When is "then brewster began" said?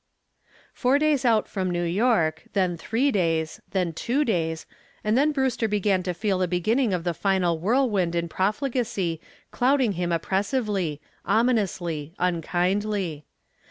5.15-6.01